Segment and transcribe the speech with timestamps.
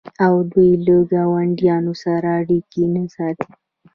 [0.25, 3.49] آیا دوی له ګاونډیانو سره اړیکې نه ساتي؟